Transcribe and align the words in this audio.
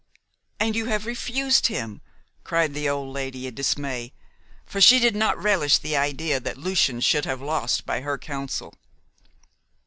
"And 0.59 0.75
you 0.75 0.85
have 0.87 1.05
refused 1.05 1.67
him?" 1.67 2.01
cried 2.43 2.73
the 2.73 2.89
old 2.89 3.13
lady 3.13 3.45
in 3.45 3.53
dismay, 3.53 4.13
for 4.65 4.81
she 4.81 4.97
did 4.97 5.15
not 5.15 5.37
relish 5.37 5.77
the 5.77 5.95
idea 5.95 6.39
that 6.39 6.57
Lucian 6.57 7.01
should 7.01 7.25
have 7.25 7.39
lost 7.39 7.85
by 7.85 8.01
her 8.01 8.17
counsel. 8.17 8.73